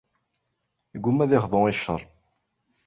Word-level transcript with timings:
Iggumma 0.95 1.21
ad 1.23 1.31
ixḍu 1.37 1.61
i 1.71 1.73
ccer. 1.79 2.01